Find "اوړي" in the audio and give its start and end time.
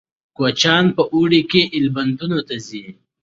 1.13-1.41